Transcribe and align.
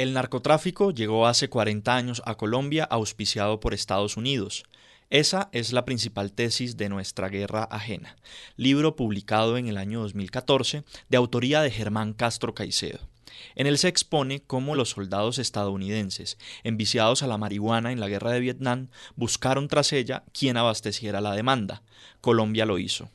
El 0.00 0.14
narcotráfico 0.14 0.92
llegó 0.92 1.26
hace 1.26 1.50
40 1.50 1.94
años 1.94 2.22
a 2.24 2.36
Colombia 2.36 2.84
auspiciado 2.84 3.60
por 3.60 3.74
Estados 3.74 4.16
Unidos. 4.16 4.64
Esa 5.10 5.50
es 5.52 5.74
la 5.74 5.84
principal 5.84 6.32
tesis 6.32 6.78
de 6.78 6.88
Nuestra 6.88 7.28
Guerra 7.28 7.64
Ajena, 7.64 8.16
libro 8.56 8.96
publicado 8.96 9.58
en 9.58 9.68
el 9.68 9.76
año 9.76 10.00
2014 10.00 10.84
de 11.10 11.16
autoría 11.18 11.60
de 11.60 11.70
Germán 11.70 12.14
Castro 12.14 12.54
Caicedo. 12.54 13.00
En 13.54 13.66
él 13.66 13.76
se 13.76 13.88
expone 13.88 14.40
cómo 14.40 14.74
los 14.74 14.88
soldados 14.88 15.38
estadounidenses, 15.38 16.38
enviciados 16.64 17.22
a 17.22 17.26
la 17.26 17.36
marihuana 17.36 17.92
en 17.92 18.00
la 18.00 18.08
guerra 18.08 18.32
de 18.32 18.40
Vietnam, 18.40 18.88
buscaron 19.16 19.68
tras 19.68 19.92
ella 19.92 20.24
quien 20.32 20.56
abasteciera 20.56 21.20
la 21.20 21.34
demanda. 21.34 21.82
Colombia 22.22 22.64
lo 22.64 22.78
hizo. 22.78 23.10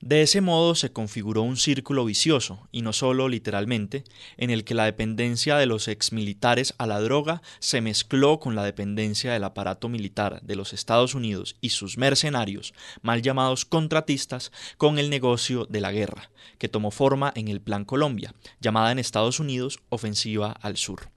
De 0.00 0.20
ese 0.20 0.42
modo 0.42 0.74
se 0.74 0.92
configuró 0.92 1.42
un 1.42 1.56
círculo 1.56 2.04
vicioso, 2.04 2.68
y 2.70 2.82
no 2.82 2.92
solo 2.92 3.28
literalmente, 3.28 4.04
en 4.36 4.50
el 4.50 4.62
que 4.62 4.74
la 4.74 4.84
dependencia 4.84 5.56
de 5.56 5.64
los 5.64 5.88
exmilitares 5.88 6.74
a 6.76 6.86
la 6.86 7.00
droga 7.00 7.40
se 7.60 7.80
mezcló 7.80 8.38
con 8.38 8.54
la 8.54 8.62
dependencia 8.62 9.32
del 9.32 9.44
aparato 9.44 9.88
militar 9.88 10.42
de 10.42 10.54
los 10.54 10.74
Estados 10.74 11.14
Unidos 11.14 11.56
y 11.62 11.70
sus 11.70 11.96
mercenarios, 11.96 12.74
mal 13.00 13.22
llamados 13.22 13.64
contratistas, 13.64 14.52
con 14.76 14.98
el 14.98 15.08
negocio 15.08 15.64
de 15.64 15.80
la 15.80 15.92
guerra, 15.92 16.30
que 16.58 16.68
tomó 16.68 16.90
forma 16.90 17.32
en 17.34 17.48
el 17.48 17.62
Plan 17.62 17.86
Colombia, 17.86 18.34
llamada 18.60 18.92
en 18.92 18.98
Estados 18.98 19.40
Unidos 19.40 19.80
Ofensiva 19.88 20.52
al 20.60 20.76
Sur. 20.76 21.15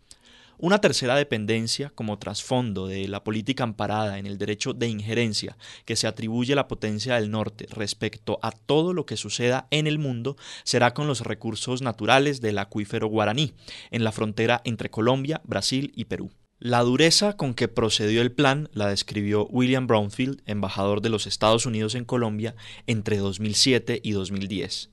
Una 0.62 0.82
tercera 0.82 1.16
dependencia 1.16 1.90
como 1.96 2.20
trasfondo 2.20 2.88
de 2.88 3.08
la 3.08 3.24
política 3.24 3.64
amparada 3.64 4.20
en 4.20 4.26
el 4.26 4.38
derecho 4.38 4.74
de 4.74 4.90
injerencia 4.90 5.58
que 5.86 5.96
se 5.96 6.06
atribuye 6.06 6.52
a 6.52 6.58
la 6.58 6.68
potencia 6.68 7.16
del 7.16 7.32
norte 7.32 7.66
respecto 7.70 8.40
a 8.42 8.52
todo 8.52 8.94
lo 8.94 9.06
que 9.06 9.16
suceda 9.16 9.70
en 9.72 9.88
el 9.88 10.00
mundo 10.00 10.36
será 10.66 10.94
con 10.94 11.08
los 11.08 11.22
recursos 11.22 11.82
naturales 11.82 12.42
del 12.42 12.58
acuífero 12.58 13.08
guaraní, 13.08 13.54
en 13.90 14.04
la 14.04 14.12
frontera 14.12 14.62
entre 14.66 14.90
Colombia, 14.90 15.40
Brasil 15.46 15.94
y 15.96 16.06
Perú. 16.06 16.30
La 16.60 16.82
dureza 16.82 17.38
con 17.38 17.54
que 17.54 17.70
procedió 17.70 18.22
el 18.22 18.34
plan 18.34 18.68
la 18.74 18.88
describió 18.88 19.48
William 19.48 19.88
Brownfield, 19.88 20.42
embajador 20.46 21.00
de 21.00 21.08
los 21.08 21.26
Estados 21.26 21.66
Unidos 21.66 21.96
en 21.96 22.04
Colombia, 22.04 22.54
entre 22.86 23.16
2007 23.16 24.02
y 24.04 24.12
2010. 24.12 24.90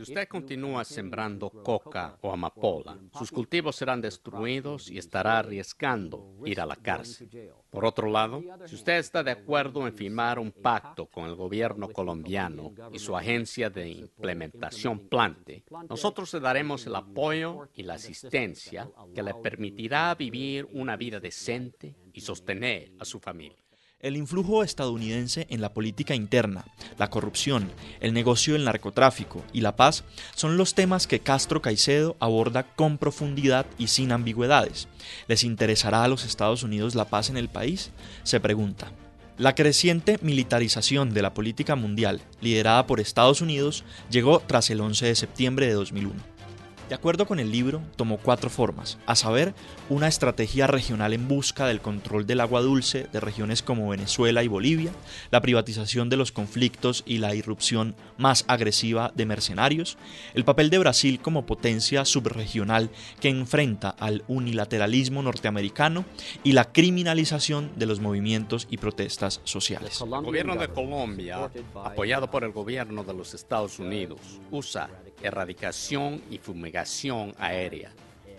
Si 0.00 0.12
usted 0.12 0.28
continúa 0.28 0.82
sembrando 0.82 1.50
coca 1.50 2.16
o 2.22 2.32
amapola, 2.32 2.96
sus 3.18 3.30
cultivos 3.30 3.76
serán 3.76 4.00
destruidos 4.00 4.90
y 4.90 4.96
estará 4.96 5.38
arriesgando 5.38 6.38
ir 6.46 6.58
a 6.58 6.64
la 6.64 6.76
cárcel. 6.76 7.52
Por 7.68 7.84
otro 7.84 8.08
lado, 8.08 8.42
si 8.64 8.76
usted 8.76 8.96
está 8.96 9.22
de 9.22 9.32
acuerdo 9.32 9.86
en 9.86 9.92
firmar 9.92 10.38
un 10.38 10.52
pacto 10.52 11.04
con 11.04 11.26
el 11.26 11.34
gobierno 11.34 11.90
colombiano 11.90 12.72
y 12.90 12.98
su 12.98 13.14
agencia 13.14 13.68
de 13.68 13.90
implementación 13.90 15.00
Plante, 15.00 15.64
nosotros 15.86 16.32
le 16.32 16.40
daremos 16.40 16.86
el 16.86 16.96
apoyo 16.96 17.68
y 17.74 17.82
la 17.82 17.94
asistencia 17.94 18.90
que 19.14 19.22
le 19.22 19.34
permitirá 19.34 20.14
vivir 20.14 20.66
una 20.72 20.96
vida 20.96 21.20
decente 21.20 21.94
y 22.14 22.22
sostener 22.22 22.92
a 22.98 23.04
su 23.04 23.20
familia. 23.20 23.58
El 24.02 24.16
influjo 24.16 24.62
estadounidense 24.62 25.46
en 25.50 25.60
la 25.60 25.74
política 25.74 26.14
interna, 26.14 26.64
la 26.96 27.10
corrupción, 27.10 27.70
el 28.00 28.14
negocio 28.14 28.54
del 28.54 28.64
narcotráfico 28.64 29.44
y 29.52 29.60
la 29.60 29.76
paz 29.76 30.04
son 30.34 30.56
los 30.56 30.72
temas 30.72 31.06
que 31.06 31.20
Castro 31.20 31.60
Caicedo 31.60 32.16
aborda 32.18 32.62
con 32.62 32.96
profundidad 32.96 33.66
y 33.76 33.88
sin 33.88 34.12
ambigüedades. 34.12 34.88
¿Les 35.28 35.44
interesará 35.44 36.02
a 36.02 36.08
los 36.08 36.24
Estados 36.24 36.62
Unidos 36.62 36.94
la 36.94 37.10
paz 37.10 37.28
en 37.28 37.36
el 37.36 37.50
país? 37.50 37.90
Se 38.22 38.40
pregunta. 38.40 38.90
La 39.36 39.54
creciente 39.54 40.18
militarización 40.22 41.12
de 41.12 41.20
la 41.20 41.34
política 41.34 41.76
mundial, 41.76 42.22
liderada 42.40 42.86
por 42.86 43.00
Estados 43.00 43.42
Unidos, 43.42 43.84
llegó 44.10 44.40
tras 44.40 44.70
el 44.70 44.80
11 44.80 45.06
de 45.06 45.14
septiembre 45.14 45.66
de 45.66 45.74
2001. 45.74 46.39
De 46.90 46.96
acuerdo 46.96 47.24
con 47.24 47.38
el 47.38 47.52
libro, 47.52 47.82
tomó 47.94 48.18
cuatro 48.18 48.50
formas, 48.50 48.98
a 49.06 49.14
saber, 49.14 49.54
una 49.88 50.08
estrategia 50.08 50.66
regional 50.66 51.12
en 51.12 51.28
busca 51.28 51.68
del 51.68 51.80
control 51.80 52.26
del 52.26 52.40
agua 52.40 52.62
dulce 52.62 53.06
de 53.12 53.20
regiones 53.20 53.62
como 53.62 53.88
Venezuela 53.88 54.42
y 54.42 54.48
Bolivia, 54.48 54.90
la 55.30 55.40
privatización 55.40 56.08
de 56.08 56.16
los 56.16 56.32
conflictos 56.32 57.04
y 57.06 57.18
la 57.18 57.36
irrupción 57.36 57.94
más 58.18 58.44
agresiva 58.48 59.12
de 59.14 59.24
mercenarios, 59.24 59.98
el 60.34 60.44
papel 60.44 60.68
de 60.68 60.80
Brasil 60.80 61.20
como 61.22 61.46
potencia 61.46 62.04
subregional 62.04 62.90
que 63.20 63.28
enfrenta 63.28 63.90
al 63.90 64.24
unilateralismo 64.26 65.22
norteamericano 65.22 66.04
y 66.42 66.54
la 66.54 66.72
criminalización 66.72 67.70
de 67.76 67.86
los 67.86 68.00
movimientos 68.00 68.66
y 68.68 68.78
protestas 68.78 69.40
sociales. 69.44 70.00
El 70.00 70.08
gobierno 70.08 70.56
de 70.56 70.66
Colombia, 70.66 71.52
apoyado 71.84 72.28
por 72.28 72.42
el 72.42 72.50
gobierno 72.50 73.04
de 73.04 73.14
los 73.14 73.32
Estados 73.32 73.78
Unidos, 73.78 74.18
usa 74.50 74.90
erradicación 75.22 76.22
y 76.30 76.38
fumigación 76.38 77.34
aérea 77.38 77.92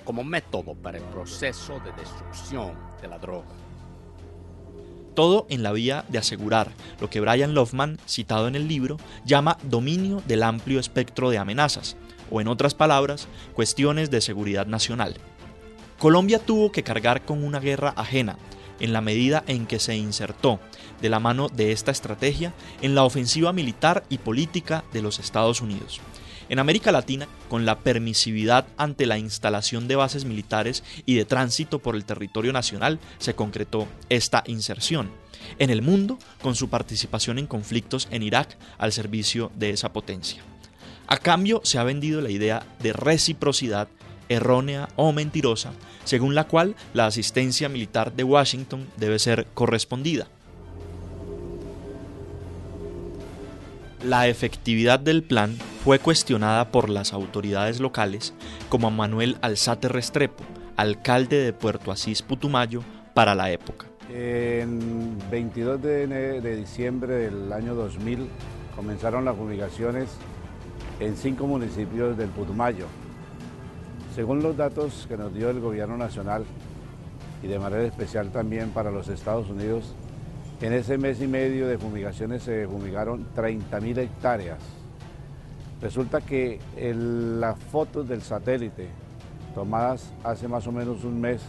como 0.03 0.24
método 0.24 0.74
para 0.75 0.97
el 0.97 1.03
proceso 1.06 1.80
de 1.80 1.92
destrucción 1.94 2.74
de 3.02 3.08
la 3.08 3.18
droga. 3.19 3.47
Todo 5.16 5.46
en 5.50 5.62
la 5.62 5.72
vía 5.72 6.06
de 6.08 6.18
asegurar 6.18 6.72
lo 7.00 7.09
que 7.09 7.19
Brian 7.19 7.53
Lofman, 7.53 8.00
citado 8.08 8.47
en 8.47 8.56
el 8.56 8.68
libro, 8.68 8.97
llama 9.25 9.58
dominio 9.64 10.24
del 10.25 10.44
amplio 10.44 10.80
espectro 10.80 11.30
de 11.30 11.38
amenazas, 11.38 11.97
o 12.30 12.40
en 12.40 12.47
otras 12.47 12.74
palabras, 12.74 13.28
cuestiones 13.53 14.09
de 14.09 14.22
seguridad 14.22 14.68
nacional. 14.68 15.16
Colombia 16.00 16.40
tuvo 16.40 16.72
que 16.72 16.84
cargar 16.84 17.25
con 17.25 17.44
una 17.44 17.59
guerra 17.59 17.94
ajena, 17.98 18.38
en 18.80 18.94
la 18.94 19.02
medida 19.02 19.44
en 19.48 19.68
que 19.68 19.80
se 19.80 19.96
insertó, 19.96 20.59
de 21.02 21.09
la 21.09 21.19
mano 21.19 21.50
de 21.50 21.72
esta 21.72 21.92
estrategia, 21.92 22.53
en 22.81 22.96
la 22.96 23.03
ofensiva 23.03 23.52
militar 23.53 24.03
y 24.09 24.18
política 24.18 24.86
de 24.94 25.02
los 25.02 25.19
Estados 25.19 25.62
Unidos. 25.62 26.00
En 26.51 26.59
América 26.59 26.91
Latina, 26.91 27.29
con 27.47 27.66
la 27.66 27.79
permisividad 27.79 28.67
ante 28.75 29.06
la 29.06 29.17
instalación 29.17 29.88
de 29.88 29.95
bases 29.95 30.25
militares 30.25 30.84
y 31.06 31.16
de 31.16 31.23
tránsito 31.23 31.79
por 31.79 31.95
el 31.95 32.03
territorio 32.03 32.51
nacional, 32.51 33.00
se 33.19 33.35
concretó 33.35 33.88
esta 34.09 34.44
inserción. 34.47 35.09
En 35.59 35.69
el 35.69 35.81
mundo, 35.81 36.19
con 36.41 36.56
su 36.56 36.69
participación 36.69 37.39
en 37.39 37.47
conflictos 37.47 38.09
en 38.12 38.22
Irak 38.22 38.57
al 38.78 38.91
servicio 38.91 39.50
de 39.56 39.69
esa 39.69 39.94
potencia. 39.94 40.44
A 41.07 41.16
cambio, 41.16 41.62
se 41.63 41.78
ha 41.78 41.85
vendido 41.85 42.19
la 42.19 42.31
idea 42.31 42.66
de 42.83 42.91
reciprocidad 42.91 43.88
errónea 44.28 44.89
o 44.97 45.13
mentirosa, 45.13 45.72
según 46.03 46.35
la 46.35 46.50
cual 46.50 46.75
la 46.94 47.06
asistencia 47.06 47.69
militar 47.69 48.12
de 48.12 48.25
Washington 48.25 48.89
debe 48.97 49.19
ser 49.19 49.47
correspondida. 49.53 50.28
La 54.03 54.28
efectividad 54.28 55.00
del 55.00 55.22
plan 55.22 55.56
fue 55.84 56.00
cuestionada 56.00 56.72
por 56.72 56.89
las 56.89 57.13
autoridades 57.13 57.79
locales 57.79 58.34
como 58.67 58.89
Manuel 58.89 59.38
Alzate 59.41 59.89
Restrepo, 59.89 60.44
alcalde 60.75 61.38
de 61.38 61.53
Puerto 61.53 61.91
Asís 61.91 62.23
Putumayo 62.23 62.81
para 63.13 63.35
la 63.35 63.51
época. 63.51 63.85
En 64.12 65.19
22 65.29 65.79
de, 65.84 66.07
de 66.07 66.56
diciembre 66.56 67.13
del 67.13 67.53
año 67.53 67.75
2000 67.75 68.28
comenzaron 68.75 69.23
las 69.23 69.35
fumigaciones 69.35 70.09
en 71.00 71.16
cinco 71.16 71.45
municipios 71.45 72.18
del 72.18 72.29
Putumayo. 72.29 72.88
Según 74.16 74.41
los 74.41 74.57
datos 74.57 75.06
que 75.07 75.16
nos 75.16 75.31
dio 75.31 75.51
el 75.51 75.59
gobierno 75.59 75.95
nacional 75.95 76.44
y 77.44 77.47
de 77.47 77.59
manera 77.59 77.83
especial 77.83 78.31
también 78.31 78.72
para 78.72 78.89
los 78.89 79.09
Estados 79.09 79.47
Unidos, 79.47 79.94
en 80.61 80.73
ese 80.73 80.97
mes 80.97 81.19
y 81.22 81.27
medio 81.27 81.67
de 81.67 81.77
fumigaciones 81.77 82.44
se 82.44 82.67
fumigaron 82.67 83.27
30.000 83.35 83.97
hectáreas. 83.97 84.59
Resulta 85.81 86.22
que 86.22 86.59
las 86.79 87.57
fotos 87.59 88.07
del 88.07 88.22
satélite 88.22 88.88
tomadas 89.55 90.13
hace 90.23 90.47
más 90.47 90.67
o 90.67 90.71
menos 90.71 91.03
un 91.03 91.19
mes 91.19 91.41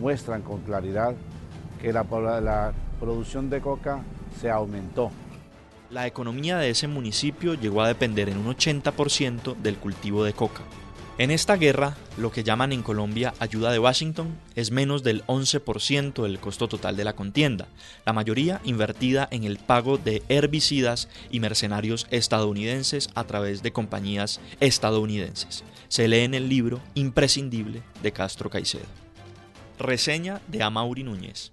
muestran 0.00 0.42
con 0.42 0.60
claridad 0.60 1.14
que 1.80 1.92
la, 1.92 2.04
la 2.40 2.72
producción 3.00 3.48
de 3.48 3.60
coca 3.60 4.02
se 4.38 4.50
aumentó. 4.50 5.10
La 5.90 6.06
economía 6.06 6.58
de 6.58 6.70
ese 6.70 6.88
municipio 6.88 7.54
llegó 7.54 7.82
a 7.82 7.88
depender 7.88 8.28
en 8.28 8.38
un 8.38 8.54
80% 8.54 9.56
del 9.56 9.76
cultivo 9.76 10.24
de 10.24 10.32
coca. 10.34 10.62
En 11.22 11.30
esta 11.30 11.56
guerra, 11.56 11.96
lo 12.16 12.32
que 12.32 12.42
llaman 12.42 12.72
en 12.72 12.82
Colombia 12.82 13.32
ayuda 13.38 13.70
de 13.70 13.78
Washington 13.78 14.36
es 14.56 14.72
menos 14.72 15.04
del 15.04 15.24
11% 15.26 16.20
del 16.20 16.40
costo 16.40 16.66
total 16.66 16.96
de 16.96 17.04
la 17.04 17.12
contienda, 17.12 17.68
la 18.04 18.12
mayoría 18.12 18.60
invertida 18.64 19.28
en 19.30 19.44
el 19.44 19.58
pago 19.58 19.98
de 19.98 20.24
herbicidas 20.28 21.08
y 21.30 21.38
mercenarios 21.38 22.08
estadounidenses 22.10 23.08
a 23.14 23.22
través 23.22 23.62
de 23.62 23.72
compañías 23.72 24.40
estadounidenses. 24.58 25.62
Se 25.86 26.08
lee 26.08 26.24
en 26.24 26.34
el 26.34 26.48
libro 26.48 26.80
Imprescindible 26.94 27.84
de 28.02 28.10
Castro 28.10 28.50
Caicedo. 28.50 28.82
Reseña 29.78 30.40
de 30.48 30.64
Amaury 30.64 31.04
Núñez. 31.04 31.52